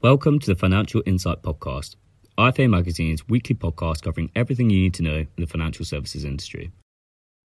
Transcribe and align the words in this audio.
Welcome 0.00 0.38
to 0.38 0.46
the 0.46 0.54
Financial 0.54 1.02
Insight 1.06 1.42
Podcast, 1.42 1.96
IFA 2.38 2.70
Magazine's 2.70 3.26
weekly 3.26 3.56
podcast 3.56 4.02
covering 4.02 4.30
everything 4.36 4.70
you 4.70 4.82
need 4.82 4.94
to 4.94 5.02
know 5.02 5.16
in 5.16 5.28
the 5.36 5.46
financial 5.48 5.84
services 5.84 6.24
industry. 6.24 6.70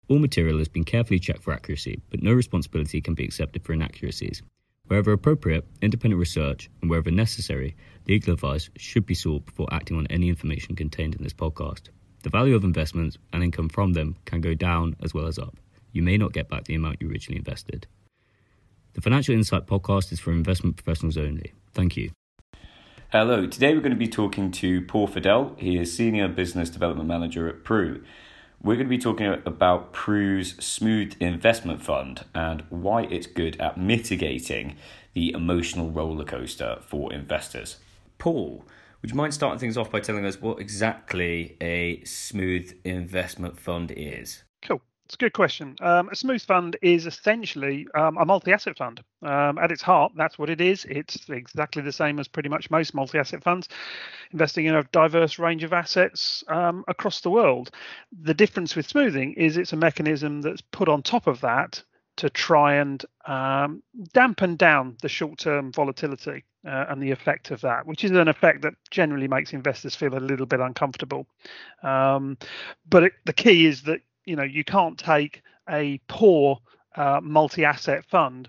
All 0.08 0.19
material 0.19 0.58
has 0.58 0.66
been 0.66 0.82
carefully 0.82 1.21
checked 1.21 1.44
for 1.44 1.52
accuracy, 1.52 2.00
but 2.10 2.24
no 2.24 2.32
responsibility 2.32 3.00
can 3.00 3.14
be 3.14 3.24
accepted 3.24 3.62
for 3.62 3.72
inaccuracies. 3.72 4.42
Wherever 4.88 5.12
appropriate, 5.12 5.64
independent 5.80 6.18
research, 6.18 6.68
and 6.80 6.90
wherever 6.90 7.12
necessary, 7.12 7.76
legal 8.08 8.35
advice 8.35 8.69
should 8.76 9.06
be 9.06 9.14
sought 9.14 9.46
before 9.46 9.72
acting 9.72 9.96
on 9.96 10.08
any 10.08 10.28
information 10.28 10.74
contained 10.74 11.14
in 11.14 11.22
this 11.22 11.32
podcast. 11.32 11.90
The 12.24 12.30
value 12.30 12.56
of 12.56 12.64
investments 12.64 13.17
and 13.32 13.44
income 13.44 13.69
from 13.69 13.92
them 13.92 14.17
can 14.24 14.40
go 14.40 14.54
down 14.54 14.96
as 15.04 15.14
well 15.14 15.28
as 15.28 15.38
up. 15.38 15.56
You 15.92 16.02
may 16.02 16.19
not 16.19 16.32
get 16.32 16.48
back 16.48 16.64
the 16.64 16.74
amount 16.74 17.01
you 17.01 17.09
originally 17.09 17.38
invested. 17.38 17.87
The 18.95 19.02
Financial 19.02 19.37
Insight 19.37 19.69
podcast 19.69 20.10
is 20.10 20.19
for 20.19 20.32
investment 20.32 20.74
professionals 20.74 21.16
only. 21.16 21.52
Thank 21.74 21.96
you. 21.96 22.10
Hello, 23.12 23.45
today 23.45 23.74
we're 23.74 23.80
going 23.80 23.91
to 23.91 23.97
be 23.97 24.06
talking 24.06 24.53
to 24.53 24.83
Paul 24.83 25.09
Fidell. 25.09 25.59
He 25.59 25.77
is 25.77 25.93
Senior 25.93 26.29
Business 26.29 26.71
Development 26.71 27.09
Manager 27.09 27.48
at 27.48 27.65
Pru. 27.65 28.05
We're 28.62 28.77
going 28.77 28.87
to 28.87 28.89
be 28.89 28.98
talking 28.98 29.27
about 29.45 29.93
Pru's 29.93 30.55
Smooth 30.65 31.17
Investment 31.19 31.83
Fund 31.83 32.25
and 32.37 32.62
why 32.69 33.07
it's 33.07 33.27
good 33.27 33.61
at 33.61 33.77
mitigating 33.77 34.77
the 35.12 35.33
emotional 35.33 35.91
roller 35.91 36.25
coaster 36.25 36.79
for 36.87 37.12
investors. 37.12 37.79
Paul, 38.19 38.65
would 39.03 39.11
you 39.11 39.17
mind 39.17 39.34
starting 39.34 39.59
things 39.59 39.77
off 39.77 39.91
by 39.91 39.98
telling 39.98 40.25
us 40.25 40.41
what 40.41 40.61
exactly 40.61 41.56
a 41.61 42.05
smooth 42.05 42.79
investment 42.84 43.59
fund 43.59 43.92
is? 43.97 44.45
Cool. 44.62 44.83
It's 45.10 45.16
a 45.16 45.19
good 45.19 45.32
question. 45.32 45.74
Um, 45.80 46.09
a 46.09 46.14
smooth 46.14 46.41
fund 46.41 46.77
is 46.82 47.05
essentially 47.05 47.84
um, 47.96 48.16
a 48.16 48.24
multi-asset 48.24 48.78
fund. 48.78 49.02
Um, 49.23 49.59
at 49.59 49.73
its 49.73 49.83
heart, 49.83 50.12
that's 50.14 50.38
what 50.38 50.48
it 50.48 50.60
is. 50.60 50.84
It's 50.84 51.28
exactly 51.28 51.83
the 51.83 51.91
same 51.91 52.20
as 52.20 52.28
pretty 52.28 52.48
much 52.48 52.70
most 52.70 52.95
multi-asset 52.95 53.42
funds, 53.42 53.66
investing 54.30 54.66
in 54.66 54.77
a 54.77 54.84
diverse 54.92 55.41
range 55.41 55.64
of 55.64 55.73
assets 55.73 56.44
um, 56.47 56.84
across 56.86 57.22
the 57.22 57.30
world. 57.30 57.72
The 58.22 58.34
difference 58.34 58.77
with 58.77 58.86
smoothing 58.86 59.33
is 59.33 59.56
it's 59.56 59.72
a 59.72 59.77
mechanism 59.77 60.42
that's 60.42 60.61
put 60.61 60.89
on 60.89 61.02
top 61.02 61.27
of 61.27 61.41
that 61.41 61.83
to 62.19 62.30
try 62.30 62.74
and 62.74 63.05
um, 63.27 63.83
dampen 64.12 64.55
down 64.55 64.97
the 65.02 65.08
short-term 65.08 65.72
volatility 65.72 66.45
uh, 66.64 66.84
and 66.89 67.02
the 67.02 67.11
effect 67.11 67.50
of 67.50 67.61
that, 67.62 67.84
which 67.84 68.05
is 68.05 68.12
an 68.12 68.28
effect 68.28 68.62
that 68.62 68.74
generally 68.92 69.27
makes 69.27 69.52
investors 69.52 69.97
feel 69.97 70.17
a 70.17 70.20
little 70.20 70.47
bit 70.47 70.61
uncomfortable. 70.61 71.27
Um, 71.83 72.39
but 72.89 73.02
it, 73.02 73.12
the 73.24 73.33
key 73.33 73.67
is 73.67 73.83
that 73.83 74.02
you 74.31 74.36
know 74.36 74.45
you 74.45 74.62
can't 74.62 74.97
take 74.97 75.42
a 75.69 76.00
poor 76.06 76.59
uh, 76.95 77.20
multi-asset 77.20 78.05
fund 78.06 78.48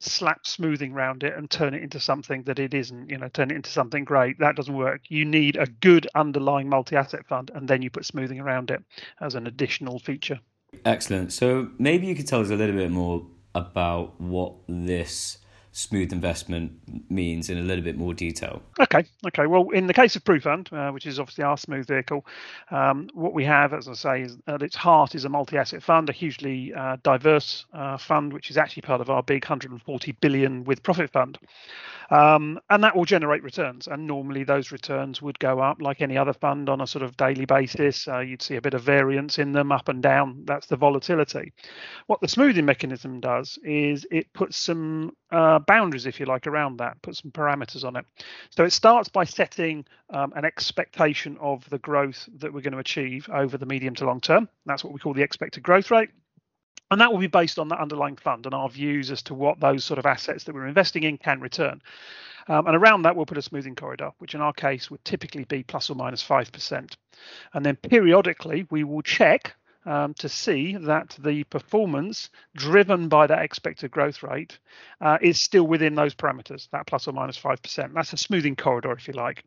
slap 0.00 0.44
smoothing 0.44 0.92
around 0.92 1.22
it 1.22 1.36
and 1.36 1.48
turn 1.48 1.74
it 1.74 1.82
into 1.82 2.00
something 2.00 2.42
that 2.44 2.58
it 2.58 2.74
isn't 2.74 3.10
you 3.10 3.18
know 3.18 3.28
turn 3.28 3.50
it 3.50 3.56
into 3.56 3.70
something 3.70 4.04
great. 4.04 4.38
That 4.38 4.56
doesn't 4.56 4.74
work. 4.74 5.02
You 5.08 5.24
need 5.24 5.56
a 5.56 5.66
good 5.66 6.08
underlying 6.14 6.68
multi-asset 6.68 7.26
fund 7.26 7.50
and 7.54 7.68
then 7.68 7.82
you 7.82 7.90
put 7.90 8.06
smoothing 8.06 8.40
around 8.40 8.70
it 8.70 8.82
as 9.20 9.34
an 9.34 9.46
additional 9.46 9.98
feature. 9.98 10.40
Excellent. 10.84 11.32
So 11.32 11.70
maybe 11.78 12.06
you 12.06 12.14
could 12.14 12.26
tell 12.26 12.40
us 12.40 12.50
a 12.50 12.56
little 12.56 12.74
bit 12.74 12.90
more 12.90 13.26
about 13.54 14.18
what 14.18 14.54
this 14.66 15.38
smooth 15.72 16.12
investment 16.12 16.72
means 17.10 17.48
in 17.48 17.56
a 17.56 17.62
little 17.62 17.82
bit 17.82 17.96
more 17.96 18.12
detail. 18.12 18.62
Okay, 18.78 19.04
okay. 19.26 19.46
Well, 19.46 19.70
in 19.70 19.86
the 19.86 19.94
case 19.94 20.14
of 20.16 20.22
PruFund, 20.22 20.70
uh, 20.72 20.92
which 20.92 21.06
is 21.06 21.18
obviously 21.18 21.44
our 21.44 21.56
smooth 21.56 21.86
vehicle, 21.86 22.26
um, 22.70 23.08
what 23.14 23.32
we 23.32 23.44
have, 23.44 23.72
as 23.72 23.88
I 23.88 23.94
say, 23.94 24.22
is 24.22 24.36
at 24.46 24.62
its 24.62 24.76
heart 24.76 25.14
is 25.14 25.24
a 25.24 25.30
multi-asset 25.30 25.82
fund, 25.82 26.10
a 26.10 26.12
hugely 26.12 26.74
uh, 26.74 26.98
diverse 27.02 27.64
uh, 27.72 27.96
fund, 27.96 28.34
which 28.34 28.50
is 28.50 28.58
actually 28.58 28.82
part 28.82 29.00
of 29.00 29.08
our 29.08 29.22
big 29.22 29.44
140 29.44 30.12
billion 30.20 30.64
with 30.64 30.82
profit 30.82 31.10
fund. 31.10 31.38
Um, 32.10 32.60
and 32.68 32.84
that 32.84 32.94
will 32.94 33.06
generate 33.06 33.42
returns. 33.42 33.86
And 33.86 34.06
normally 34.06 34.44
those 34.44 34.70
returns 34.70 35.22
would 35.22 35.38
go 35.38 35.60
up 35.60 35.80
like 35.80 36.02
any 36.02 36.18
other 36.18 36.34
fund 36.34 36.68
on 36.68 36.82
a 36.82 36.86
sort 36.86 37.02
of 37.02 37.16
daily 37.16 37.46
basis. 37.46 38.06
Uh, 38.06 38.18
you'd 38.18 38.42
see 38.42 38.56
a 38.56 38.60
bit 38.60 38.74
of 38.74 38.82
variance 38.82 39.38
in 39.38 39.52
them 39.52 39.72
up 39.72 39.88
and 39.88 40.02
down. 40.02 40.42
That's 40.44 40.66
the 40.66 40.76
volatility. 40.76 41.54
What 42.08 42.20
the 42.20 42.28
smoothing 42.28 42.66
mechanism 42.66 43.20
does 43.20 43.58
is 43.64 44.06
it 44.10 44.30
puts 44.34 44.58
some 44.58 45.16
uh, 45.30 45.60
boundaries, 45.62 46.06
if 46.06 46.20
you 46.20 46.26
like, 46.26 46.46
around 46.46 46.78
that, 46.78 47.00
put 47.02 47.16
some 47.16 47.30
parameters 47.30 47.84
on 47.84 47.96
it. 47.96 48.04
So 48.50 48.64
it 48.64 48.72
starts 48.72 49.08
by 49.08 49.24
setting 49.24 49.84
um, 50.10 50.32
an 50.36 50.44
expectation 50.44 51.36
of 51.40 51.68
the 51.70 51.78
growth 51.78 52.28
that 52.38 52.52
we're 52.52 52.60
going 52.60 52.72
to 52.72 52.78
achieve 52.78 53.28
over 53.32 53.56
the 53.56 53.66
medium 53.66 53.94
to 53.96 54.06
long 54.06 54.20
term. 54.20 54.48
That's 54.66 54.84
what 54.84 54.92
we 54.92 55.00
call 55.00 55.14
the 55.14 55.22
expected 55.22 55.62
growth 55.62 55.90
rate 55.90 56.10
and 56.92 57.00
that 57.00 57.10
will 57.10 57.18
be 57.18 57.26
based 57.26 57.58
on 57.58 57.68
that 57.68 57.80
underlying 57.80 58.16
fund 58.16 58.44
and 58.44 58.54
our 58.54 58.68
views 58.68 59.10
as 59.10 59.22
to 59.22 59.32
what 59.32 59.58
those 59.58 59.82
sort 59.82 59.98
of 59.98 60.04
assets 60.04 60.44
that 60.44 60.54
we're 60.54 60.66
investing 60.66 61.04
in 61.04 61.16
can 61.16 61.40
return. 61.40 61.80
Um, 62.48 62.66
and 62.66 62.76
around 62.76 63.02
that, 63.02 63.16
we'll 63.16 63.24
put 63.24 63.38
a 63.38 63.42
smoothing 63.42 63.74
corridor, 63.74 64.10
which 64.18 64.34
in 64.34 64.42
our 64.42 64.52
case 64.52 64.90
would 64.90 65.02
typically 65.02 65.44
be 65.44 65.62
plus 65.62 65.88
or 65.88 65.94
minus 65.94 66.22
5%. 66.22 66.94
And 67.54 67.64
then 67.64 67.76
periodically, 67.76 68.66
we 68.70 68.84
will 68.84 69.00
check 69.00 69.54
um, 69.84 70.14
to 70.14 70.28
see 70.28 70.76
that 70.76 71.16
the 71.22 71.44
performance 71.44 72.30
driven 72.54 73.08
by 73.08 73.26
that 73.26 73.42
expected 73.42 73.90
growth 73.90 74.22
rate 74.22 74.58
uh, 75.00 75.18
is 75.20 75.40
still 75.40 75.66
within 75.66 75.94
those 75.94 76.14
parameters, 76.14 76.68
that 76.70 76.86
plus 76.86 77.08
or 77.08 77.12
minus 77.12 77.38
5%. 77.38 77.92
That's 77.94 78.12
a 78.12 78.16
smoothing 78.16 78.56
corridor, 78.56 78.92
if 78.92 79.08
you 79.08 79.14
like. 79.14 79.44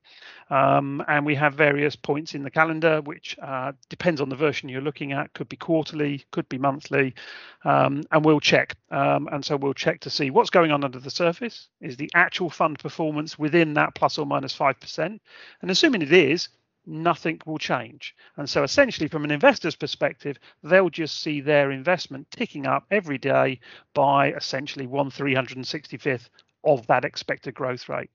Um, 0.49 1.03
and 1.07 1.25
we 1.25 1.35
have 1.35 1.53
various 1.55 1.95
points 1.95 2.35
in 2.35 2.43
the 2.43 2.51
calendar, 2.51 3.01
which 3.01 3.37
uh, 3.41 3.71
depends 3.89 4.21
on 4.21 4.29
the 4.29 4.35
version 4.35 4.69
you're 4.69 4.81
looking 4.81 5.11
at, 5.11 5.33
could 5.33 5.49
be 5.49 5.57
quarterly, 5.57 6.25
could 6.31 6.47
be 6.49 6.57
monthly, 6.57 7.15
um, 7.63 8.03
and 8.11 8.25
we'll 8.25 8.39
check. 8.39 8.75
Um, 8.91 9.27
and 9.31 9.43
so 9.43 9.55
we'll 9.55 9.73
check 9.73 10.01
to 10.01 10.09
see 10.09 10.29
what's 10.29 10.49
going 10.49 10.71
on 10.71 10.83
under 10.83 10.99
the 10.99 11.09
surface. 11.09 11.67
Is 11.81 11.97
the 11.97 12.09
actual 12.13 12.49
fund 12.49 12.79
performance 12.79 13.39
within 13.39 13.73
that 13.75 13.95
plus 13.95 14.17
or 14.17 14.25
minus 14.25 14.55
5%? 14.55 15.19
And 15.61 15.71
assuming 15.71 16.01
it 16.01 16.13
is, 16.13 16.49
nothing 16.85 17.41
will 17.45 17.57
change. 17.57 18.15
And 18.37 18.49
so, 18.49 18.63
essentially, 18.63 19.07
from 19.07 19.23
an 19.23 19.31
investor's 19.31 19.75
perspective, 19.75 20.37
they'll 20.63 20.89
just 20.89 21.21
see 21.21 21.41
their 21.41 21.71
investment 21.71 22.29
ticking 22.31 22.65
up 22.65 22.85
every 22.91 23.17
day 23.17 23.59
by 23.93 24.31
essentially 24.33 24.87
1 24.87 25.11
365th 25.11 26.29
of 26.63 26.85
that 26.87 27.05
expected 27.05 27.53
growth 27.53 27.89
rate. 27.89 28.09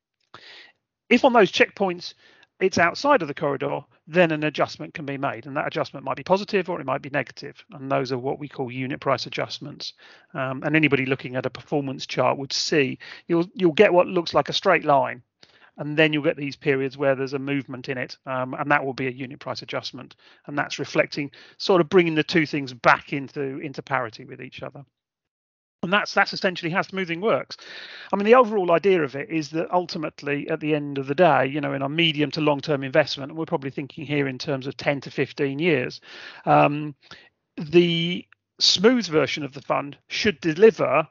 If 1.08 1.24
on 1.24 1.32
those 1.32 1.52
checkpoints 1.52 2.14
it's 2.60 2.78
outside 2.78 3.22
of 3.22 3.28
the 3.28 3.34
corridor, 3.34 3.80
then 4.06 4.30
an 4.32 4.44
adjustment 4.44 4.92
can 4.92 5.06
be 5.06 5.16
made, 5.16 5.46
and 5.46 5.56
that 5.56 5.66
adjustment 5.66 6.04
might 6.04 6.16
be 6.16 6.22
positive 6.22 6.68
or 6.68 6.78
it 6.78 6.86
might 6.86 7.00
be 7.00 7.08
negative. 7.10 7.64
negative, 7.70 7.80
and 7.80 7.90
those 7.90 8.12
are 8.12 8.18
what 8.18 8.38
we 8.38 8.48
call 8.48 8.70
unit 8.70 9.00
price 9.00 9.26
adjustments. 9.26 9.94
Um, 10.34 10.62
and 10.62 10.76
anybody 10.76 11.06
looking 11.06 11.36
at 11.36 11.46
a 11.46 11.50
performance 11.50 12.06
chart 12.06 12.36
would 12.38 12.52
see 12.52 12.98
you'll 13.26 13.48
you'll 13.54 13.72
get 13.72 13.92
what 13.92 14.06
looks 14.06 14.34
like 14.34 14.48
a 14.48 14.52
straight 14.52 14.84
line 14.84 15.22
and 15.80 15.96
then 15.96 16.12
you'll 16.12 16.22
get 16.22 16.36
these 16.36 16.56
periods 16.56 16.98
where 16.98 17.16
there's 17.16 17.32
a 17.32 17.38
movement 17.38 17.88
in 17.88 17.96
it, 17.96 18.18
um, 18.26 18.54
and 18.54 18.70
that 18.70 18.84
will 18.84 18.92
be 18.92 19.08
a 19.08 19.10
unit 19.10 19.40
price 19.40 19.62
adjustment, 19.62 20.14
and 20.46 20.56
that's 20.56 20.78
reflecting 20.78 21.30
sort 21.56 21.80
of 21.80 21.88
bringing 21.88 22.14
the 22.14 22.22
two 22.22 22.44
things 22.44 22.74
back 22.74 23.14
into 23.14 23.58
into 23.60 23.82
parity 23.82 24.26
with 24.26 24.42
each 24.42 24.62
other. 24.62 24.84
And 25.82 25.90
that's 25.90 26.12
that's 26.12 26.34
essentially 26.34 26.70
how 26.70 26.82
smoothing 26.82 27.22
works. 27.22 27.56
I 28.12 28.16
mean, 28.16 28.26
the 28.26 28.34
overall 28.34 28.72
idea 28.72 29.02
of 29.02 29.16
it 29.16 29.30
is 29.30 29.48
that 29.50 29.72
ultimately, 29.72 30.50
at 30.50 30.60
the 30.60 30.74
end 30.74 30.98
of 30.98 31.06
the 31.06 31.14
day, 31.14 31.46
you 31.46 31.62
know, 31.62 31.72
in 31.72 31.82
our 31.82 31.88
medium 31.88 32.30
to 32.32 32.42
long-term 32.42 32.84
investment, 32.84 33.30
and 33.30 33.38
we're 33.38 33.46
probably 33.46 33.70
thinking 33.70 34.04
here 34.04 34.28
in 34.28 34.36
terms 34.36 34.66
of 34.66 34.76
10 34.76 35.00
to 35.00 35.10
15 35.10 35.58
years, 35.58 36.02
um, 36.44 36.94
the 37.56 38.26
smooth 38.58 39.06
version 39.06 39.44
of 39.44 39.54
the 39.54 39.62
fund 39.62 39.96
should 40.08 40.42
deliver 40.42 41.08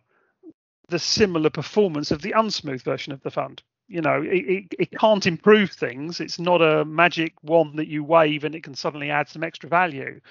the 0.90 1.00
similar 1.00 1.50
performance 1.50 2.12
of 2.12 2.22
the 2.22 2.34
unsmooth 2.38 2.84
version 2.84 3.12
of 3.12 3.22
the 3.24 3.32
fund 3.32 3.64
you 3.90 4.02
know 4.02 4.22
it, 4.22 4.46
it, 4.46 4.76
it, 4.80 4.92
can't 4.92 5.26
improve 5.26 5.72
things. 5.72 6.20
It's 6.20 6.40
not 6.40 6.62
a 6.62 6.86
magic 6.86 7.34
wand 7.44 7.78
that 7.80 7.88
you 7.88 8.04
wave 8.04 8.44
and 8.44 8.56
it 8.56 8.64
can 8.64 8.76
suddenly 8.76 9.10
add 9.10 9.28
some 9.28 9.44
extra 9.44 9.70
value. 9.70 10.22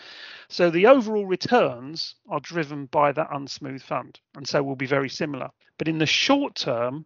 So 0.48 0.70
the 0.70 0.86
overall 0.86 1.26
returns 1.26 2.14
are 2.28 2.40
driven 2.40 2.86
by 2.86 3.12
that 3.12 3.30
unsmooth 3.30 3.82
fund 3.82 4.20
and 4.36 4.46
so 4.46 4.62
will 4.62 4.76
be 4.76 4.86
very 4.86 5.08
similar. 5.08 5.50
But 5.76 5.88
in 5.88 5.98
the 5.98 6.06
short 6.06 6.54
term 6.54 7.04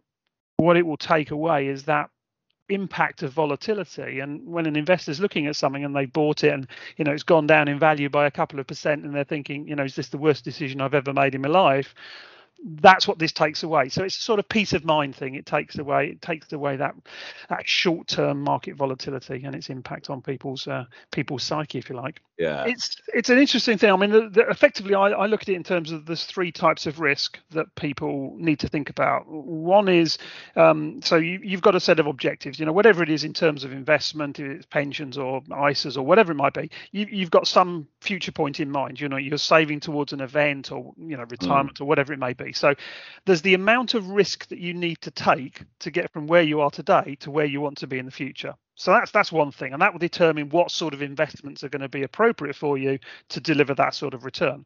what 0.57 0.77
it 0.77 0.85
will 0.85 0.97
take 0.97 1.31
away 1.31 1.67
is 1.67 1.83
that 1.83 2.09
impact 2.69 3.23
of 3.23 3.33
volatility. 3.33 4.19
And 4.19 4.45
when 4.47 4.65
an 4.65 4.75
investor 4.75 5.11
is 5.11 5.19
looking 5.19 5.47
at 5.47 5.55
something 5.55 5.83
and 5.83 5.95
they 5.95 6.05
bought 6.05 6.43
it 6.43 6.53
and 6.53 6.67
you 6.97 7.03
know 7.03 7.11
it's 7.11 7.23
gone 7.23 7.47
down 7.47 7.67
in 7.67 7.79
value 7.79 8.09
by 8.09 8.25
a 8.25 8.31
couple 8.31 8.59
of 8.59 8.67
percent 8.67 9.03
and 9.03 9.13
they're 9.13 9.23
thinking 9.23 9.67
you 9.67 9.75
know 9.75 9.83
is 9.83 9.95
this 9.95 10.09
the 10.09 10.17
worst 10.17 10.43
decision 10.45 10.79
i've 10.79 10.93
ever 10.93 11.13
made 11.13 11.35
in 11.35 11.41
my 11.41 11.49
life 11.49 11.93
that's 12.63 13.07
what 13.07 13.19
this 13.19 13.31
takes 13.31 13.63
away. 13.63 13.89
So 13.89 14.03
it's 14.03 14.17
a 14.17 14.21
sort 14.21 14.39
of 14.39 14.47
peace 14.47 14.73
of 14.73 14.85
mind 14.85 15.15
thing. 15.15 15.35
It 15.35 15.45
takes 15.45 15.77
away 15.77 16.09
it 16.09 16.21
takes 16.21 16.51
away 16.53 16.77
that 16.77 16.95
that 17.49 17.67
short 17.67 18.07
term 18.07 18.41
market 18.41 18.75
volatility 18.75 19.43
and 19.43 19.55
its 19.55 19.69
impact 19.69 20.09
on 20.09 20.21
people's 20.21 20.67
uh, 20.67 20.85
people's 21.11 21.43
psyche, 21.43 21.77
if 21.77 21.89
you 21.89 21.95
like. 21.95 22.21
Yeah, 22.37 22.63
it's 22.65 22.95
it's 23.13 23.29
an 23.29 23.37
interesting 23.37 23.77
thing. 23.77 23.91
I 23.91 23.95
mean, 23.95 24.09
the, 24.09 24.29
the, 24.29 24.49
effectively, 24.49 24.95
I, 24.95 25.09
I, 25.09 25.27
look 25.27 25.43
at 25.43 25.49
it 25.49 25.53
in 25.53 25.63
terms 25.63 25.91
of 25.91 26.07
there's 26.07 26.23
three 26.23 26.51
types 26.51 26.87
of 26.87 26.99
risk 26.99 27.37
that 27.51 27.73
people 27.75 28.33
need 28.37 28.59
to 28.61 28.67
think 28.67 28.89
about. 28.89 29.27
One 29.27 29.87
is 29.87 30.17
um, 30.55 31.01
so 31.03 31.17
you, 31.17 31.39
you've 31.43 31.61
got 31.61 31.75
a 31.75 31.79
set 31.79 31.99
of 31.99 32.07
objectives. 32.07 32.59
You 32.59 32.65
know, 32.65 32.71
whatever 32.71 33.03
it 33.03 33.09
is 33.09 33.23
in 33.23 33.33
terms 33.33 33.63
of 33.63 33.71
investment, 33.71 34.39
if 34.39 34.49
it's 34.49 34.65
pensions 34.65 35.17
or 35.17 35.41
ISAs 35.43 35.95
or 35.95 36.03
whatever 36.03 36.31
it 36.31 36.35
might 36.35 36.53
be, 36.53 36.71
you, 36.91 37.05
you've 37.11 37.31
got 37.31 37.45
some 37.45 37.87
future 38.01 38.31
point 38.31 38.59
in 38.59 38.71
mind. 38.71 38.99
You 38.99 39.09
know, 39.09 39.17
you're 39.17 39.37
saving 39.37 39.81
towards 39.81 40.11
an 40.11 40.21
event 40.21 40.71
or 40.71 40.93
you 40.97 41.15
know 41.15 41.25
retirement 41.29 41.77
mm. 41.77 41.81
or 41.81 41.85
whatever 41.85 42.13
it 42.13 42.19
may 42.19 42.33
be. 42.33 42.52
So 42.53 42.73
there's 43.25 43.41
the 43.41 43.53
amount 43.53 43.93
of 43.93 44.09
risk 44.09 44.47
that 44.49 44.59
you 44.59 44.73
need 44.73 45.01
to 45.01 45.11
take 45.11 45.63
to 45.79 45.91
get 45.91 46.11
from 46.11 46.27
where 46.27 46.41
you 46.41 46.61
are 46.61 46.71
today 46.71 47.17
to 47.21 47.31
where 47.31 47.45
you 47.45 47.61
want 47.61 47.77
to 47.79 47.87
be 47.87 47.99
in 47.99 48.05
the 48.05 48.11
future. 48.11 48.53
So 48.75 48.91
that's 48.91 49.11
that's 49.11 49.31
one 49.31 49.51
thing, 49.51 49.73
and 49.73 49.81
that 49.81 49.93
will 49.93 49.99
determine 49.99 50.49
what 50.49 50.71
sort 50.71 50.93
of 50.93 51.01
investments 51.01 51.63
are 51.63 51.69
going 51.69 51.81
to 51.81 51.89
be 51.89 52.03
appropriate 52.03 52.55
for 52.55 52.77
you 52.77 52.99
to 53.29 53.39
deliver 53.39 53.75
that 53.75 53.93
sort 53.93 54.13
of 54.13 54.25
return. 54.25 54.65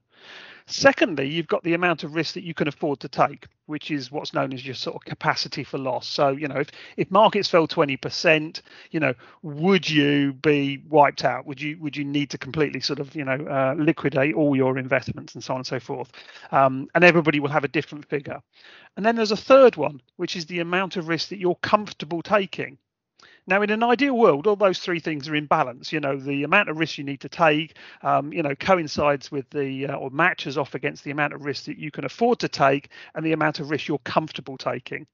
Secondly, 0.70 1.30
you've 1.30 1.48
got 1.48 1.64
the 1.64 1.74
amount 1.74 2.04
of 2.04 2.14
risk 2.14 2.34
that 2.34 2.44
you 2.44 2.54
can 2.54 2.68
afford 2.68 3.00
to 3.00 3.08
take, 3.08 3.48
which 3.68 3.90
is 3.90 4.12
what's 4.12 4.34
known 4.34 4.54
as 4.54 4.66
your 4.66 4.76
sort 4.76 4.98
of 4.98 5.06
capacity 5.06 5.64
for 5.64 5.78
loss. 5.78 6.06
So, 6.06 6.30
you 6.30 6.50
know, 6.50 6.58
if, 6.58 6.72
if 6.98 7.10
markets 7.10 7.48
fell 7.48 7.70
20%, 7.70 8.62
you 8.92 9.00
know, 9.00 9.14
would 9.44 9.90
you 9.90 10.34
be 10.34 10.84
wiped 10.90 11.24
out? 11.24 11.46
Would 11.46 11.62
you 11.62 11.78
would 11.80 11.96
you 11.96 12.04
need 12.04 12.30
to 12.32 12.38
completely 12.38 12.82
sort 12.82 13.00
of, 13.00 13.16
you 13.16 13.24
know, 13.24 13.38
uh, 13.48 13.76
liquidate 13.78 14.36
all 14.36 14.58
your 14.58 14.78
investments 14.78 15.36
and 15.36 15.44
so 15.44 15.54
on 15.54 15.62
and 15.62 15.68
so 15.68 15.80
forth? 15.80 16.12
Um, 16.52 16.90
and 16.94 17.04
everybody 17.06 17.40
will 17.40 17.50
have 17.50 17.64
a 17.64 17.70
different 17.70 18.06
figure. 18.10 18.42
And 18.98 19.06
then 19.06 19.16
there's 19.16 19.32
a 19.32 19.38
third 19.38 19.78
one, 19.78 20.02
which 20.18 20.36
is 20.36 20.48
the 20.48 20.60
amount 20.60 20.98
of 20.98 21.08
risk 21.08 21.30
that 21.30 21.40
you're 21.40 21.56
comfortable 21.56 22.22
taking. 22.22 22.78
Now, 23.50 23.62
in 23.62 23.70
an 23.70 23.82
ideal 23.82 24.18
world, 24.18 24.46
all 24.46 24.58
those 24.58 24.80
three 24.80 25.00
things 25.00 25.30
are 25.30 25.36
in 25.36 25.46
balance. 25.46 25.94
You 25.94 26.02
know, 26.02 26.18
the 26.18 26.44
amount 26.44 26.68
of 26.68 26.78
risk 26.78 26.98
you 26.98 27.06
need 27.06 27.22
to 27.22 27.30
take, 27.30 27.78
um, 28.02 28.34
you 28.34 28.44
know, 28.44 28.54
coincides 28.56 29.32
with 29.32 29.50
the 29.52 29.88
uh, 29.88 29.96
or 29.96 30.10
matches 30.10 30.58
off 30.58 30.76
against 30.76 31.06
the 31.06 31.12
amount 31.12 31.34
of 31.34 31.46
risk 31.46 31.64
that 31.66 31.78
you 31.78 31.90
can 31.90 32.04
afford 32.04 32.40
to 32.40 32.50
take 32.50 32.90
and 33.16 33.26
the 33.26 33.32
amount 33.32 33.62
of 33.62 33.70
risk 33.70 33.88
you're 33.88 34.00
comfortable 34.00 34.58
taking. 34.58 35.08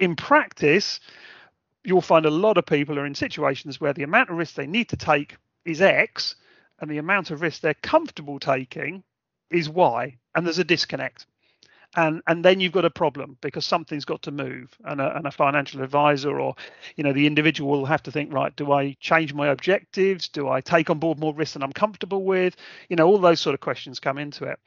In 0.00 0.16
practice, 0.16 0.98
you'll 1.84 2.00
find 2.00 2.26
a 2.26 2.30
lot 2.30 2.58
of 2.58 2.66
people 2.66 2.98
are 2.98 3.06
in 3.06 3.14
situations 3.14 3.80
where 3.80 3.92
the 3.92 4.02
amount 4.02 4.30
of 4.30 4.36
risk 4.36 4.56
they 4.56 4.66
need 4.66 4.88
to 4.88 4.96
take 4.96 5.36
is 5.64 5.80
X, 5.80 6.34
and 6.80 6.90
the 6.90 6.98
amount 6.98 7.30
of 7.30 7.40
risk 7.40 7.60
they're 7.60 7.74
comfortable 7.74 8.40
taking 8.40 9.04
is 9.50 9.68
Y, 9.68 10.16
and 10.34 10.44
there's 10.44 10.58
a 10.58 10.64
disconnect 10.64 11.26
and 11.96 12.22
and 12.26 12.44
then 12.44 12.60
you've 12.60 12.72
got 12.72 12.84
a 12.84 12.90
problem 12.90 13.36
because 13.40 13.66
something's 13.66 14.04
got 14.04 14.22
to 14.22 14.30
move 14.30 14.76
and 14.84 15.00
a, 15.00 15.16
and 15.16 15.26
a 15.26 15.30
financial 15.30 15.82
advisor 15.82 16.38
or 16.38 16.54
you 16.96 17.02
know 17.02 17.12
the 17.12 17.26
individual 17.26 17.70
will 17.70 17.86
have 17.86 18.02
to 18.02 18.12
think 18.12 18.32
right 18.32 18.54
do 18.54 18.72
i 18.72 18.96
change 19.00 19.34
my 19.34 19.48
objectives? 19.48 20.28
Do 20.28 20.48
i 20.48 20.60
take 20.60 20.90
on 20.90 20.98
board 20.98 21.18
more 21.18 21.34
risk 21.34 21.54
than 21.54 21.62
i'm 21.62 21.72
comfortable 21.72 22.24
with? 22.24 22.56
You 22.88 22.96
know 22.96 23.06
all 23.06 23.18
those 23.18 23.40
sort 23.40 23.54
of 23.54 23.60
questions 23.60 23.98
come 23.98 24.18
into 24.18 24.44
it. 24.44 24.58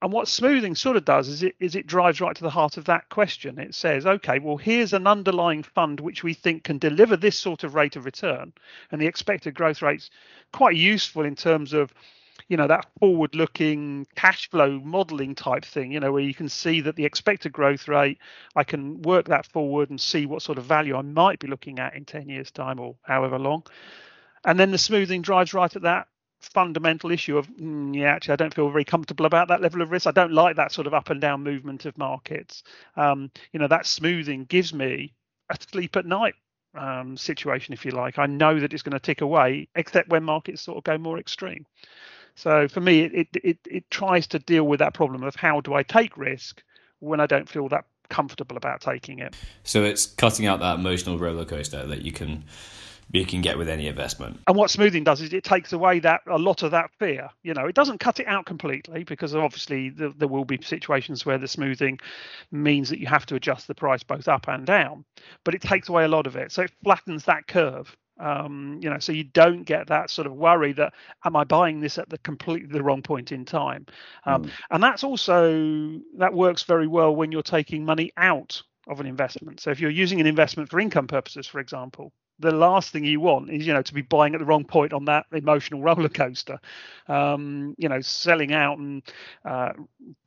And 0.00 0.12
what 0.12 0.28
smoothing 0.28 0.76
sort 0.76 0.96
of 0.96 1.04
does 1.04 1.28
is 1.28 1.42
it 1.42 1.56
is 1.60 1.74
it 1.74 1.86
drives 1.86 2.20
right 2.20 2.34
to 2.36 2.42
the 2.42 2.50
heart 2.50 2.76
of 2.76 2.84
that 2.86 3.08
question. 3.10 3.58
It 3.58 3.74
says 3.74 4.06
okay 4.06 4.38
well 4.38 4.56
here's 4.56 4.92
an 4.92 5.06
underlying 5.06 5.62
fund 5.62 6.00
which 6.00 6.22
we 6.22 6.34
think 6.34 6.64
can 6.64 6.78
deliver 6.78 7.16
this 7.16 7.38
sort 7.38 7.64
of 7.64 7.74
rate 7.74 7.96
of 7.96 8.04
return 8.04 8.52
and 8.90 9.00
the 9.00 9.06
expected 9.06 9.54
growth 9.54 9.82
rate's 9.82 10.10
quite 10.52 10.76
useful 10.76 11.24
in 11.24 11.36
terms 11.36 11.72
of 11.74 11.92
you 12.48 12.56
know 12.56 12.66
that 12.66 12.86
forward 12.98 13.34
looking 13.34 14.06
cash 14.16 14.50
flow 14.50 14.80
modeling 14.80 15.34
type 15.34 15.64
thing 15.64 15.92
you 15.92 16.00
know 16.00 16.12
where 16.12 16.22
you 16.22 16.34
can 16.34 16.48
see 16.48 16.80
that 16.80 16.96
the 16.96 17.04
expected 17.04 17.52
growth 17.52 17.86
rate 17.88 18.18
i 18.56 18.64
can 18.64 19.00
work 19.02 19.28
that 19.28 19.46
forward 19.46 19.90
and 19.90 20.00
see 20.00 20.26
what 20.26 20.42
sort 20.42 20.58
of 20.58 20.64
value 20.64 20.96
i 20.96 21.02
might 21.02 21.38
be 21.38 21.46
looking 21.46 21.78
at 21.78 21.94
in 21.94 22.04
10 22.04 22.28
years 22.28 22.50
time 22.50 22.80
or 22.80 22.96
however 23.02 23.38
long. 23.38 23.62
And 24.44 24.58
then 24.58 24.70
the 24.70 24.78
smoothing 24.78 25.22
drives 25.22 25.52
right 25.52 25.74
at 25.74 25.82
that 25.82 26.08
fundamental 26.40 27.10
issue 27.10 27.36
of 27.36 27.48
mm, 27.48 27.94
yeah 27.96 28.12
actually 28.14 28.32
i 28.32 28.36
don't 28.36 28.54
feel 28.54 28.70
very 28.70 28.84
comfortable 28.84 29.26
about 29.26 29.48
that 29.48 29.60
level 29.60 29.82
of 29.82 29.90
risk. 29.90 30.06
I 30.06 30.12
don't 30.12 30.32
like 30.32 30.56
that 30.56 30.70
sort 30.70 30.86
of 30.86 30.94
up 30.94 31.10
and 31.10 31.20
down 31.20 31.42
movement 31.42 31.84
of 31.84 31.98
markets. 31.98 32.62
Um, 32.96 33.30
you 33.52 33.58
know 33.58 33.66
that 33.68 33.86
smoothing 33.86 34.44
gives 34.44 34.72
me 34.72 35.14
a 35.50 35.56
sleep 35.70 35.96
at 35.96 36.06
night 36.06 36.34
um, 36.74 37.16
situation 37.16 37.74
if 37.74 37.84
you 37.84 37.90
like. 37.90 38.18
I 38.18 38.26
know 38.26 38.60
that 38.60 38.72
it's 38.72 38.82
going 38.82 38.92
to 38.92 39.00
tick 39.00 39.20
away 39.20 39.68
except 39.74 40.10
when 40.10 40.22
markets 40.22 40.62
sort 40.62 40.78
of 40.78 40.84
go 40.84 40.96
more 40.96 41.18
extreme 41.18 41.66
so 42.38 42.68
for 42.68 42.80
me, 42.80 43.00
it, 43.00 43.28
it, 43.42 43.58
it 43.68 43.90
tries 43.90 44.28
to 44.28 44.38
deal 44.38 44.62
with 44.62 44.78
that 44.78 44.94
problem 44.94 45.24
of 45.24 45.34
how 45.34 45.60
do 45.60 45.74
I 45.74 45.82
take 45.82 46.16
risk 46.16 46.62
when 47.00 47.18
I 47.18 47.26
don't 47.26 47.48
feel 47.48 47.68
that 47.70 47.84
comfortable 48.10 48.56
about 48.56 48.80
taking 48.80 49.18
it. 49.18 49.34
So 49.64 49.82
it's 49.82 50.06
cutting 50.06 50.46
out 50.46 50.60
that 50.60 50.78
emotional 50.78 51.18
roller 51.18 51.44
coaster 51.44 51.84
that 51.84 52.02
you 52.02 52.12
can 52.12 52.44
you 53.10 53.26
can 53.26 53.40
get 53.40 53.58
with 53.58 53.68
any 53.68 53.88
investment. 53.88 54.38
And 54.46 54.56
what 54.56 54.70
smoothing 54.70 55.02
does 55.02 55.20
is 55.20 55.32
it 55.32 55.42
takes 55.42 55.72
away 55.72 55.98
that 56.00 56.20
a 56.28 56.38
lot 56.38 56.62
of 56.62 56.70
that 56.70 56.90
fear. 56.98 57.28
You 57.42 57.54
know, 57.54 57.66
it 57.66 57.74
doesn't 57.74 57.98
cut 57.98 58.20
it 58.20 58.28
out 58.28 58.46
completely 58.46 59.02
because 59.02 59.34
obviously 59.34 59.88
the, 59.88 60.10
there 60.10 60.28
will 60.28 60.44
be 60.44 60.60
situations 60.62 61.26
where 61.26 61.38
the 61.38 61.48
smoothing 61.48 61.98
means 62.52 62.88
that 62.90 63.00
you 63.00 63.06
have 63.06 63.26
to 63.26 63.34
adjust 63.34 63.66
the 63.66 63.74
price 63.74 64.02
both 64.04 64.28
up 64.28 64.46
and 64.46 64.64
down, 64.64 65.04
but 65.42 65.54
it 65.54 65.62
takes 65.62 65.88
away 65.88 66.04
a 66.04 66.08
lot 66.08 66.26
of 66.26 66.36
it. 66.36 66.52
So 66.52 66.62
it 66.62 66.72
flattens 66.84 67.24
that 67.24 67.48
curve 67.48 67.96
um, 68.18 68.78
you 68.82 68.90
know 68.90 68.98
so 68.98 69.12
you 69.12 69.24
don't 69.24 69.64
get 69.64 69.86
that 69.88 70.10
sort 70.10 70.26
of 70.26 70.34
worry 70.34 70.72
that 70.72 70.92
am 71.24 71.36
i 71.36 71.44
buying 71.44 71.80
this 71.80 71.98
at 71.98 72.08
the 72.08 72.18
completely 72.18 72.68
the 72.68 72.82
wrong 72.82 73.02
point 73.02 73.32
in 73.32 73.44
time 73.44 73.86
um, 74.26 74.44
mm. 74.44 74.50
and 74.70 74.82
that's 74.82 75.04
also 75.04 75.98
that 76.16 76.32
works 76.32 76.62
very 76.64 76.86
well 76.86 77.14
when 77.14 77.32
you're 77.32 77.42
taking 77.42 77.84
money 77.84 78.12
out 78.16 78.62
of 78.88 79.00
an 79.00 79.06
investment 79.06 79.60
so 79.60 79.70
if 79.70 79.80
you're 79.80 79.90
using 79.90 80.20
an 80.20 80.26
investment 80.26 80.68
for 80.68 80.80
income 80.80 81.06
purposes 81.06 81.46
for 81.46 81.60
example 81.60 82.12
the 82.38 82.52
last 82.52 82.90
thing 82.90 83.04
you 83.04 83.20
want 83.20 83.50
is 83.50 83.66
you 83.66 83.72
know 83.72 83.82
to 83.82 83.94
be 83.94 84.02
buying 84.02 84.34
at 84.34 84.40
the 84.40 84.46
wrong 84.46 84.64
point 84.64 84.92
on 84.92 85.04
that 85.06 85.26
emotional 85.32 85.80
roller 85.82 86.08
coaster 86.08 86.58
um, 87.08 87.74
you 87.78 87.88
know 87.88 88.00
selling 88.00 88.52
out 88.52 88.78
and 88.78 89.02
uh, 89.44 89.72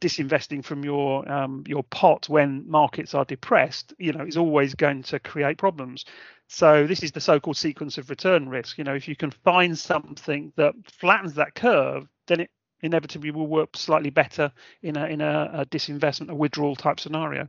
disinvesting 0.01 0.63
from 0.63 0.83
your 0.83 1.29
um, 1.31 1.63
your 1.67 1.83
pot 1.83 2.27
when 2.29 2.69
markets 2.69 3.13
are 3.13 3.25
depressed 3.25 3.93
you 3.97 4.11
know 4.11 4.25
is 4.25 4.37
always 4.37 4.75
going 4.75 5.03
to 5.03 5.19
create 5.19 5.57
problems 5.57 6.05
so 6.53 6.85
this 6.85 7.01
is 7.01 7.13
the 7.13 7.21
so-called 7.21 7.55
sequence 7.55 7.97
of 7.97 8.09
return 8.09 8.49
risk. 8.49 8.77
You 8.77 8.83
know, 8.83 8.93
if 8.93 9.07
you 9.07 9.15
can 9.15 9.31
find 9.31 9.77
something 9.79 10.51
that 10.57 10.75
flattens 10.99 11.35
that 11.35 11.55
curve, 11.55 12.09
then 12.27 12.41
it 12.41 12.49
inevitably 12.81 13.31
will 13.31 13.47
work 13.47 13.77
slightly 13.77 14.09
better 14.09 14.51
in 14.81 14.97
a 14.97 15.05
in 15.05 15.21
a, 15.21 15.49
a 15.53 15.65
disinvestment, 15.67 16.29
a 16.29 16.35
withdrawal 16.35 16.75
type 16.75 16.99
scenario. 16.99 17.47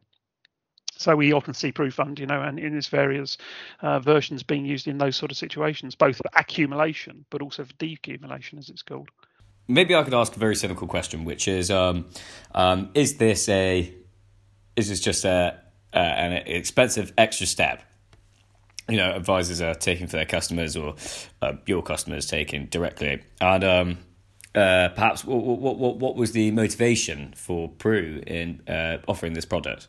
So 1.03 1.17
we 1.17 1.33
often 1.33 1.53
see 1.53 1.73
PruFund, 1.73 2.19
you 2.19 2.27
know, 2.27 2.41
and 2.41 2.59
in 2.59 2.77
its 2.77 2.87
various 2.87 3.37
uh, 3.81 3.99
versions 3.99 4.43
being 4.43 4.65
used 4.65 4.87
in 4.87 4.99
those 4.99 5.17
sort 5.17 5.31
of 5.33 5.37
situations, 5.37 5.95
both 5.95 6.17
for 6.17 6.31
accumulation 6.37 7.25
but 7.31 7.43
also 7.43 7.65
for 7.65 7.73
decumulation, 7.75 8.59
as 8.59 8.69
it's 8.69 8.83
called. 8.83 9.11
Maybe 9.69 9.95
I 9.95 10.03
could 10.03 10.15
ask 10.15 10.35
a 10.37 10.39
very 10.39 10.55
cynical 10.55 10.87
question, 10.87 11.25
which 11.25 11.49
is: 11.49 11.71
um, 11.71 12.07
um, 12.55 12.91
Is 12.95 13.17
this 13.17 13.49
a 13.49 13.93
is 14.77 14.89
this 14.89 15.01
just 15.01 15.25
a 15.25 15.59
an 15.93 16.33
expensive 16.33 17.13
extra 17.19 17.47
step? 17.47 17.83
You 18.89 18.97
know 18.97 19.13
advisors 19.13 19.61
are 19.61 19.75
taking 19.75 20.07
for 20.07 20.17
their 20.17 20.27
customers 20.27 20.77
or 20.77 20.95
uh, 21.41 21.55
your 21.67 21.83
customers 21.83 22.27
taking 22.27 22.67
directly. 22.67 23.23
And 23.41 23.65
um, 23.65 23.99
uh, 24.55 24.91
perhaps 24.91 25.25
what, 25.25 25.37
what, 25.37 25.97
what, 25.99 26.17
was 26.17 26.33
the 26.33 26.51
motivation 26.51 27.33
for 27.37 27.71
Pru 27.71 28.23
in 28.27 28.61
uh, 28.69 28.99
offering 29.09 29.33
this 29.33 29.47
product 29.47 29.89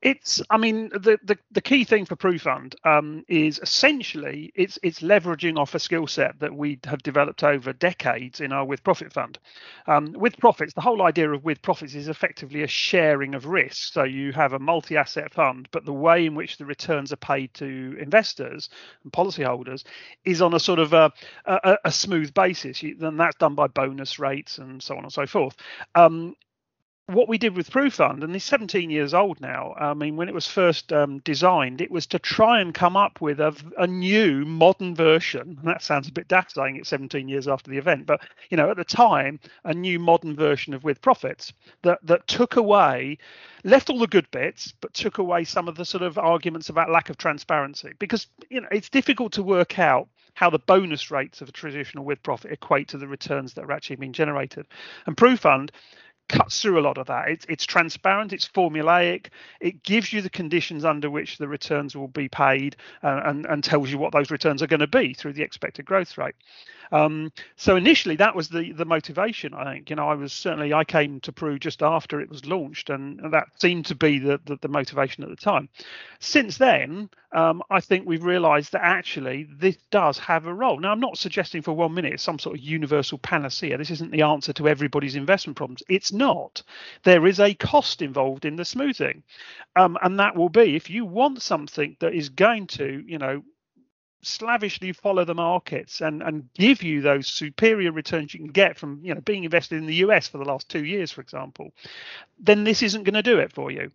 it's, 0.00 0.42
I 0.50 0.56
mean, 0.56 0.90
the, 0.90 1.18
the, 1.24 1.38
the 1.50 1.60
key 1.60 1.84
thing 1.84 2.04
for 2.04 2.16
PruFund 2.16 2.74
um, 2.84 3.24
is 3.28 3.58
essentially 3.58 4.52
it's 4.54 4.78
it's 4.82 5.00
leveraging 5.00 5.58
off 5.58 5.74
a 5.74 5.78
skill 5.78 6.06
set 6.06 6.38
that 6.40 6.54
we 6.54 6.78
have 6.84 7.02
developed 7.02 7.42
over 7.42 7.72
decades 7.72 8.40
in 8.40 8.52
our 8.52 8.64
with 8.64 8.84
profit 8.84 9.12
fund. 9.12 9.38
Um, 9.86 10.12
with 10.12 10.38
profits, 10.38 10.74
the 10.74 10.80
whole 10.80 11.02
idea 11.02 11.30
of 11.30 11.44
with 11.44 11.62
profits 11.62 11.94
is 11.94 12.08
effectively 12.08 12.62
a 12.62 12.68
sharing 12.68 13.34
of 13.34 13.46
risk. 13.46 13.92
So 13.92 14.04
you 14.04 14.32
have 14.32 14.52
a 14.52 14.58
multi-asset 14.58 15.32
fund, 15.32 15.68
but 15.72 15.84
the 15.84 15.92
way 15.92 16.26
in 16.26 16.34
which 16.34 16.58
the 16.58 16.66
returns 16.66 17.12
are 17.12 17.16
paid 17.16 17.52
to 17.54 17.96
investors 17.98 18.68
and 19.02 19.12
policyholders 19.12 19.84
is 20.24 20.42
on 20.42 20.54
a 20.54 20.60
sort 20.60 20.78
of 20.78 20.92
a, 20.92 21.12
a, 21.46 21.76
a 21.86 21.92
smooth 21.92 22.32
basis. 22.34 22.82
Then 22.98 23.16
that's 23.16 23.36
done 23.36 23.54
by 23.54 23.66
bonus 23.66 24.18
rates 24.18 24.58
and 24.58 24.82
so 24.82 24.96
on 24.96 25.04
and 25.04 25.12
so 25.12 25.26
forth. 25.26 25.56
Um, 25.94 26.34
what 27.08 27.26
we 27.26 27.38
did 27.38 27.56
with 27.56 27.70
PruFund, 27.70 28.22
and 28.22 28.36
it's 28.36 28.44
17 28.44 28.90
years 28.90 29.14
old 29.14 29.40
now. 29.40 29.74
I 29.78 29.94
mean, 29.94 30.16
when 30.16 30.28
it 30.28 30.34
was 30.34 30.46
first 30.46 30.92
um, 30.92 31.20
designed, 31.20 31.80
it 31.80 31.90
was 31.90 32.06
to 32.08 32.18
try 32.18 32.60
and 32.60 32.74
come 32.74 32.98
up 32.98 33.22
with 33.22 33.40
a, 33.40 33.56
a 33.78 33.86
new 33.86 34.44
modern 34.44 34.94
version. 34.94 35.56
And 35.58 35.68
that 35.68 35.82
sounds 35.82 36.08
a 36.08 36.12
bit 36.12 36.28
daft 36.28 36.52
saying 36.52 36.76
it 36.76 36.86
17 36.86 37.26
years 37.26 37.48
after 37.48 37.70
the 37.70 37.78
event, 37.78 38.04
but 38.04 38.20
you 38.50 38.58
know, 38.58 38.70
at 38.70 38.76
the 38.76 38.84
time, 38.84 39.40
a 39.64 39.72
new 39.72 39.98
modern 39.98 40.36
version 40.36 40.74
of 40.74 40.84
With 40.84 41.00
Profits 41.00 41.52
that 41.82 41.98
that 42.02 42.26
took 42.26 42.56
away, 42.56 43.16
left 43.64 43.88
all 43.88 43.98
the 43.98 44.06
good 44.06 44.30
bits, 44.30 44.74
but 44.80 44.92
took 44.92 45.16
away 45.16 45.44
some 45.44 45.66
of 45.66 45.76
the 45.76 45.86
sort 45.86 46.02
of 46.02 46.18
arguments 46.18 46.68
about 46.68 46.90
lack 46.90 47.08
of 47.08 47.16
transparency. 47.16 47.92
Because 47.98 48.26
you 48.50 48.60
know, 48.60 48.68
it's 48.70 48.90
difficult 48.90 49.32
to 49.32 49.42
work 49.42 49.78
out 49.78 50.08
how 50.34 50.50
the 50.50 50.58
bonus 50.58 51.10
rates 51.10 51.40
of 51.40 51.48
a 51.48 51.52
traditional 51.52 52.04
with 52.04 52.22
profit 52.22 52.52
equate 52.52 52.86
to 52.88 52.98
the 52.98 53.08
returns 53.08 53.54
that 53.54 53.64
are 53.64 53.72
actually 53.72 53.96
being 53.96 54.12
generated. 54.12 54.66
And 55.06 55.16
PruFund 55.16 55.70
cuts 56.28 56.60
through 56.60 56.78
a 56.78 56.82
lot 56.82 56.98
of 56.98 57.06
that. 57.06 57.28
It's, 57.28 57.46
it's 57.48 57.64
transparent, 57.64 58.32
it's 58.32 58.48
formulaic, 58.48 59.28
it 59.60 59.82
gives 59.82 60.12
you 60.12 60.22
the 60.22 60.30
conditions 60.30 60.84
under 60.84 61.10
which 61.10 61.38
the 61.38 61.48
returns 61.48 61.96
will 61.96 62.08
be 62.08 62.28
paid 62.28 62.76
uh, 63.02 63.20
and, 63.24 63.46
and 63.46 63.64
tells 63.64 63.90
you 63.90 63.98
what 63.98 64.12
those 64.12 64.30
returns 64.30 64.62
are 64.62 64.66
going 64.66 64.80
to 64.80 64.86
be 64.86 65.14
through 65.14 65.32
the 65.32 65.42
expected 65.42 65.84
growth 65.84 66.18
rate. 66.18 66.34
Um, 66.92 67.32
so 67.56 67.76
initially, 67.76 68.16
that 68.16 68.34
was 68.34 68.48
the 68.48 68.72
the 68.72 68.84
motivation. 68.84 69.54
I 69.54 69.74
think 69.74 69.90
you 69.90 69.96
know 69.96 70.08
I 70.08 70.14
was 70.14 70.32
certainly 70.32 70.72
I 70.72 70.84
came 70.84 71.20
to 71.20 71.32
Pru 71.32 71.58
just 71.58 71.82
after 71.82 72.20
it 72.20 72.30
was 72.30 72.46
launched, 72.46 72.90
and 72.90 73.32
that 73.32 73.46
seemed 73.56 73.86
to 73.86 73.94
be 73.94 74.18
the 74.18 74.40
the, 74.44 74.56
the 74.60 74.68
motivation 74.68 75.24
at 75.24 75.30
the 75.30 75.36
time. 75.36 75.68
Since 76.20 76.58
then, 76.58 77.10
um, 77.32 77.62
I 77.70 77.80
think 77.80 78.06
we've 78.06 78.24
realised 78.24 78.72
that 78.72 78.84
actually 78.84 79.48
this 79.58 79.76
does 79.90 80.18
have 80.18 80.46
a 80.46 80.54
role. 80.54 80.80
Now, 80.80 80.92
I'm 80.92 81.00
not 81.00 81.18
suggesting 81.18 81.62
for 81.62 81.72
one 81.72 81.94
minute 81.94 82.14
it's 82.14 82.22
some 82.22 82.38
sort 82.38 82.56
of 82.56 82.62
universal 82.64 83.18
panacea. 83.18 83.76
This 83.76 83.90
isn't 83.90 84.12
the 84.12 84.22
answer 84.22 84.52
to 84.54 84.68
everybody's 84.68 85.16
investment 85.16 85.56
problems. 85.56 85.82
It's 85.88 86.12
not. 86.12 86.62
There 87.04 87.26
is 87.26 87.40
a 87.40 87.54
cost 87.54 88.02
involved 88.02 88.44
in 88.44 88.56
the 88.56 88.64
smoothing, 88.64 89.22
um, 89.76 89.98
and 90.02 90.18
that 90.20 90.36
will 90.36 90.48
be 90.48 90.76
if 90.76 90.90
you 90.90 91.04
want 91.04 91.42
something 91.42 91.96
that 92.00 92.14
is 92.14 92.30
going 92.30 92.66
to, 92.68 93.04
you 93.06 93.18
know, 93.18 93.42
slavishly 94.22 94.92
follow 94.92 95.24
the 95.24 95.34
markets 95.34 96.00
and 96.00 96.22
and 96.22 96.48
give 96.54 96.82
you 96.82 97.00
those 97.00 97.28
superior 97.28 97.92
returns 97.92 98.34
you 98.34 98.40
can 98.40 98.48
get 98.48 98.76
from 98.76 99.00
you 99.02 99.14
know 99.14 99.20
being 99.20 99.44
invested 99.44 99.78
in 99.78 99.86
the 99.86 99.96
US 99.96 100.26
for 100.28 100.38
the 100.38 100.44
last 100.44 100.68
2 100.68 100.84
years 100.84 101.12
for 101.12 101.20
example 101.20 101.72
then 102.38 102.64
this 102.64 102.82
isn't 102.82 103.04
going 103.04 103.14
to 103.14 103.22
do 103.22 103.38
it 103.38 103.52
for 103.52 103.70
you 103.70 103.90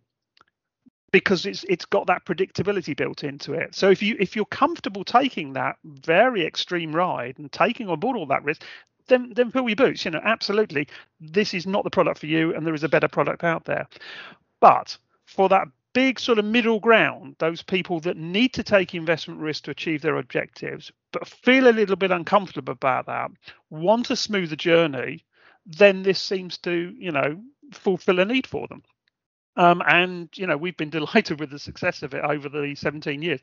because 1.14 1.46
it's 1.46 1.64
it's 1.68 1.84
got 1.84 2.08
that 2.08 2.24
predictability 2.24 2.96
built 2.96 3.22
into 3.22 3.52
it. 3.52 3.72
So 3.72 3.88
if 3.88 4.02
you 4.02 4.16
if 4.18 4.34
you're 4.34 4.46
comfortable 4.46 5.04
taking 5.04 5.52
that 5.52 5.76
very 5.84 6.44
extreme 6.44 6.92
ride 6.92 7.38
and 7.38 7.52
taking 7.52 7.88
on 7.88 8.00
board 8.00 8.16
all 8.16 8.26
that 8.26 8.42
risk 8.42 8.64
then 9.06 9.32
then 9.36 9.52
fill 9.52 9.68
your 9.68 9.76
boots 9.76 10.04
you 10.04 10.10
know 10.10 10.20
absolutely 10.24 10.88
this 11.20 11.54
is 11.54 11.68
not 11.68 11.84
the 11.84 11.90
product 11.90 12.18
for 12.18 12.26
you 12.26 12.52
and 12.52 12.66
there 12.66 12.74
is 12.74 12.82
a 12.82 12.88
better 12.88 13.06
product 13.06 13.44
out 13.44 13.64
there. 13.64 13.86
But 14.58 14.98
for 15.24 15.48
that 15.50 15.68
big 15.94 16.20
sort 16.20 16.38
of 16.38 16.44
middle 16.44 16.80
ground, 16.80 17.36
those 17.38 17.62
people 17.62 18.00
that 18.00 18.16
need 18.16 18.52
to 18.52 18.62
take 18.62 18.94
investment 18.94 19.40
risk 19.40 19.64
to 19.64 19.70
achieve 19.70 20.02
their 20.02 20.16
objectives, 20.16 20.92
but 21.12 21.26
feel 21.26 21.68
a 21.68 21.72
little 21.72 21.96
bit 21.96 22.10
uncomfortable 22.10 22.72
about 22.72 23.06
that, 23.06 23.30
want 23.70 24.10
a 24.10 24.16
smoother 24.16 24.56
journey, 24.56 25.24
then 25.64 26.02
this 26.02 26.20
seems 26.20 26.58
to, 26.58 26.94
you 26.98 27.12
know, 27.12 27.40
fulfill 27.72 28.20
a 28.20 28.24
need 28.24 28.46
for 28.46 28.66
them. 28.68 28.82
Um, 29.56 29.82
and 29.86 30.28
you 30.34 30.46
know, 30.46 30.56
we've 30.56 30.76
been 30.76 30.90
delighted 30.98 31.40
with 31.40 31.50
the 31.50 31.58
success 31.58 32.02
of 32.02 32.12
it 32.12 32.24
over 32.24 32.48
the 32.48 32.74
17 32.74 33.22
years. 33.22 33.40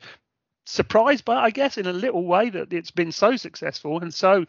Surprised 0.64 1.24
by, 1.24 1.42
I 1.42 1.50
guess, 1.50 1.76
in 1.76 1.86
a 1.86 1.92
little 1.92 2.24
way 2.24 2.48
that 2.48 2.72
it's 2.72 2.92
been 2.92 3.10
so 3.10 3.34
successful 3.34 3.98
and 4.00 4.14
so 4.14 4.44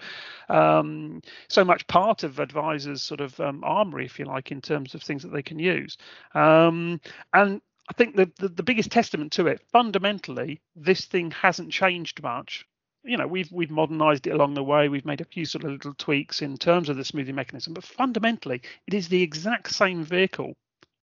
um, 0.48 1.24
so 1.48 1.66
much 1.66 1.88
part 1.88 2.22
of 2.22 2.40
advisors' 2.40 3.02
sort 3.02 3.20
of 3.20 3.40
um, 3.40 3.64
armory, 3.64 4.06
if 4.06 4.20
you 4.20 4.26
like, 4.26 4.52
in 4.52 4.62
terms 4.62 4.94
of 4.94 5.02
things 5.02 5.24
that 5.24 5.34
they 5.34 5.42
can 5.42 5.58
use. 5.58 5.98
Um, 6.36 7.02
and 7.34 7.62
I 7.90 7.94
think 7.94 8.16
the, 8.16 8.32
the, 8.40 8.48
the 8.48 8.64
biggest 8.64 8.92
testament 8.92 9.34
to 9.34 9.48
it, 9.48 9.62
fundamentally, 9.72 10.62
this 10.76 11.06
thing 11.06 11.32
hasn't 11.32 11.72
changed 11.72 12.24
much. 12.24 12.66
You 13.04 13.18
know, 13.18 13.28
we've 13.28 13.52
we've 13.52 13.70
modernized 13.70 14.28
it 14.28 14.32
along 14.34 14.54
the 14.54 14.64
way. 14.64 14.88
We've 14.88 15.06
made 15.06 15.20
a 15.20 15.26
few 15.26 15.44
sort 15.44 15.66
of 15.66 15.72
little 15.72 15.94
tweaks 15.94 16.42
in 16.42 16.56
terms 16.56 16.88
of 16.88 16.96
the 16.96 17.04
smoothing 17.04 17.36
mechanism, 17.36 17.74
but 17.74 17.84
fundamentally, 17.84 18.62
it 18.88 18.94
is 18.94 19.10
the 19.10 19.22
exact 19.22 19.76
same 19.76 20.06
vehicle 20.06 20.56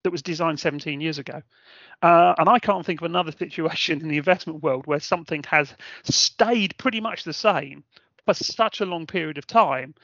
that 0.05 0.11
was 0.11 0.23
designed 0.23 0.61
17 0.61 1.01
years 1.01 1.19
ago. 1.19 1.43
Uh, 2.01 2.35
and 2.39 2.49
I 2.49 2.59
can't 2.59 2.87
think 2.87 3.01
of 3.01 3.07
another 3.07 3.33
situation 3.39 4.01
in 4.01 4.09
the 4.09 4.19
investment 4.19 4.63
world 4.63 4.87
where 4.87 5.01
something 5.01 5.43
has 5.49 5.75
stayed 6.05 6.79
pretty 6.79 7.01
much 7.01 7.25
the 7.25 7.33
same 7.33 7.85
for 8.39 8.45
such 8.45 8.81
a 8.81 8.87
long 8.87 9.07
period 9.07 9.39
of 9.39 9.47
time. 9.47 9.95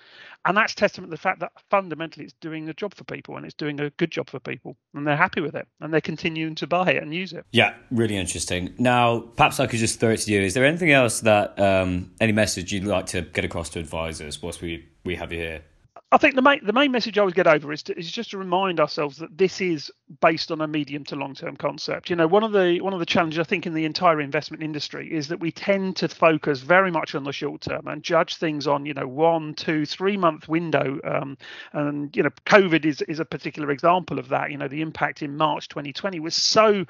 And 0.44 0.56
that's 0.56 0.74
testament 0.74 1.10
to 1.10 1.16
the 1.16 1.20
fact 1.20 1.40
that 1.40 1.52
fundamentally 1.70 2.24
it's 2.24 2.34
doing 2.40 2.68
a 2.68 2.74
job 2.74 2.94
for 2.94 3.02
people 3.04 3.36
and 3.36 3.44
it's 3.44 3.54
doing 3.54 3.80
a 3.80 3.90
good 3.90 4.12
job 4.12 4.30
for 4.30 4.38
people 4.38 4.76
and 4.94 5.06
they're 5.06 5.16
happy 5.16 5.40
with 5.40 5.56
it 5.56 5.66
and 5.80 5.92
they're 5.92 6.00
continuing 6.00 6.54
to 6.56 6.66
buy 6.66 6.92
it 6.92 7.02
and 7.02 7.12
use 7.12 7.32
it. 7.32 7.44
Yeah, 7.50 7.74
really 7.90 8.16
interesting. 8.16 8.72
Now, 8.78 9.20
perhaps 9.20 9.58
I 9.58 9.66
could 9.66 9.80
just 9.80 9.98
throw 9.98 10.10
it 10.10 10.18
to 10.18 10.32
you. 10.32 10.40
Is 10.42 10.54
there 10.54 10.64
anything 10.64 10.92
else 10.92 11.20
that, 11.20 11.58
um, 11.58 12.12
any 12.20 12.32
message 12.32 12.72
you'd 12.72 12.84
like 12.84 13.06
to 13.06 13.22
get 13.22 13.44
across 13.44 13.70
to 13.70 13.80
advisors 13.80 14.40
whilst 14.40 14.62
we, 14.62 14.86
we 15.04 15.16
have 15.16 15.32
you 15.32 15.38
here? 15.38 15.64
I 16.12 16.18
think 16.18 16.36
the 16.36 16.42
main 16.42 16.64
the 16.64 16.72
main 16.72 16.92
message 16.92 17.18
I 17.18 17.22
always 17.22 17.34
get 17.34 17.48
over 17.48 17.72
is 17.72 17.82
to, 17.84 17.98
is 17.98 18.12
just 18.12 18.30
to 18.30 18.38
remind 18.38 18.78
ourselves 18.78 19.16
that 19.18 19.36
this 19.36 19.60
is 19.60 19.90
based 20.20 20.52
on 20.52 20.60
a 20.60 20.68
medium 20.68 21.02
to 21.06 21.16
long 21.16 21.34
term 21.34 21.56
concept. 21.56 22.10
You 22.10 22.14
know, 22.14 22.28
one 22.28 22.44
of 22.44 22.52
the 22.52 22.80
one 22.80 22.92
of 22.92 23.00
the 23.00 23.06
challenges 23.06 23.40
I 23.40 23.42
think 23.42 23.66
in 23.66 23.74
the 23.74 23.84
entire 23.84 24.20
investment 24.20 24.62
industry 24.62 25.12
is 25.12 25.26
that 25.26 25.40
we 25.40 25.50
tend 25.50 25.96
to 25.96 26.08
focus 26.08 26.60
very 26.60 26.92
much 26.92 27.16
on 27.16 27.24
the 27.24 27.32
short 27.32 27.60
term 27.60 27.88
and 27.88 28.04
judge 28.04 28.36
things 28.36 28.68
on 28.68 28.86
you 28.86 28.94
know 28.94 29.08
one, 29.08 29.54
two, 29.54 29.84
three 29.84 30.16
month 30.16 30.46
window. 30.46 31.00
Um, 31.02 31.36
and 31.72 32.16
you 32.16 32.22
know, 32.22 32.30
COVID 32.46 32.84
is 32.84 33.02
is 33.02 33.18
a 33.18 33.24
particular 33.24 33.72
example 33.72 34.20
of 34.20 34.28
that. 34.28 34.52
You 34.52 34.58
know, 34.58 34.68
the 34.68 34.82
impact 34.82 35.22
in 35.22 35.36
March 35.36 35.68
2020 35.68 36.20
was 36.20 36.36
so, 36.36 36.84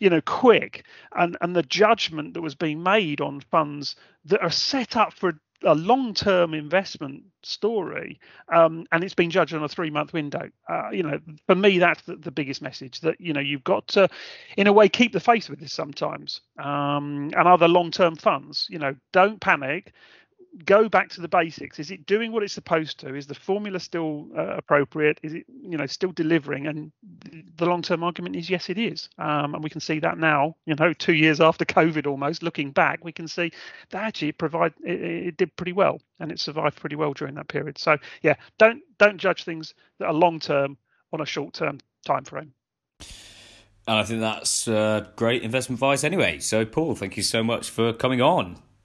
you 0.00 0.08
know, 0.08 0.22
quick, 0.22 0.86
and 1.14 1.36
and 1.42 1.54
the 1.54 1.64
judgment 1.64 2.32
that 2.32 2.40
was 2.40 2.54
being 2.54 2.82
made 2.82 3.20
on 3.20 3.40
funds 3.40 3.94
that 4.24 4.40
are 4.40 4.50
set 4.50 4.96
up 4.96 5.12
for 5.12 5.34
a 5.64 5.74
long-term 5.74 6.54
investment 6.54 7.22
story, 7.42 8.20
um, 8.52 8.86
and 8.92 9.02
it's 9.04 9.14
been 9.14 9.30
judged 9.30 9.54
on 9.54 9.62
a 9.62 9.68
three-month 9.68 10.12
window. 10.12 10.48
Uh, 10.68 10.90
you 10.90 11.02
know, 11.02 11.18
for 11.46 11.54
me, 11.54 11.78
that's 11.78 12.02
the, 12.02 12.16
the, 12.16 12.30
biggest 12.30 12.62
message 12.62 13.00
that 13.00 13.20
you 13.20 13.32
know 13.32 13.40
you've 13.40 13.64
got 13.64 13.86
to, 13.88 14.08
in 14.56 14.66
a 14.66 14.72
way, 14.72 14.88
keep 14.88 15.12
the 15.12 15.20
faith 15.20 15.48
with 15.48 15.60
this 15.60 15.72
sometimes. 15.72 16.40
Um, 16.58 17.30
and 17.36 17.48
other 17.48 17.68
long-term 17.68 18.16
funds, 18.16 18.66
you 18.70 18.78
know, 18.78 18.94
don't 19.12 19.40
panic. 19.40 19.92
Go 20.64 20.88
back 20.88 21.08
to 21.10 21.20
the 21.20 21.26
basics. 21.26 21.80
Is 21.80 21.90
it 21.90 22.06
doing 22.06 22.30
what 22.30 22.44
it's 22.44 22.52
supposed 22.52 23.00
to? 23.00 23.16
Is 23.16 23.26
the 23.26 23.34
formula 23.34 23.80
still 23.80 24.28
uh, 24.38 24.54
appropriate? 24.56 25.18
Is 25.24 25.34
it 25.34 25.46
you 25.48 25.76
know 25.76 25.86
still 25.86 26.12
delivering? 26.12 26.68
And 26.68 26.92
the 27.56 27.66
long 27.66 27.82
term 27.82 28.02
argument 28.02 28.36
is 28.36 28.48
yes 28.50 28.68
it 28.68 28.78
is 28.78 29.08
um, 29.18 29.54
and 29.54 29.64
we 29.64 29.70
can 29.70 29.80
see 29.80 29.98
that 29.98 30.18
now 30.18 30.54
you 30.66 30.74
know 30.74 30.92
two 30.92 31.14
years 31.14 31.40
after 31.40 31.64
covid 31.64 32.06
almost 32.06 32.42
looking 32.42 32.70
back 32.70 33.04
we 33.04 33.12
can 33.12 33.28
see 33.28 33.50
that 33.90 34.02
actually 34.02 34.28
it 34.28 34.38
provide 34.38 34.72
it, 34.84 35.00
it 35.00 35.36
did 35.36 35.54
pretty 35.56 35.72
well 35.72 36.00
and 36.20 36.30
it 36.30 36.40
survived 36.40 36.78
pretty 36.78 36.96
well 36.96 37.12
during 37.12 37.34
that 37.34 37.48
period 37.48 37.78
so 37.78 37.96
yeah 38.22 38.34
don't 38.58 38.82
don't 38.98 39.18
judge 39.18 39.44
things 39.44 39.74
that 39.98 40.06
are 40.06 40.14
long 40.14 40.38
term 40.38 40.76
on 41.12 41.20
a 41.20 41.26
short 41.26 41.54
term 41.54 41.78
time 42.04 42.24
frame 42.24 42.52
and 43.86 43.98
I 43.98 44.02
think 44.04 44.20
that's 44.20 44.66
uh, 44.66 45.06
great 45.14 45.42
investment 45.42 45.76
advice 45.76 46.04
anyway. 46.04 46.38
So, 46.38 46.64
Paul, 46.64 46.94
thank 46.94 47.18
you 47.18 47.22
so 47.22 47.44
much 47.44 47.68
for 47.68 47.92
coming 47.92 48.22
on. 48.22 48.56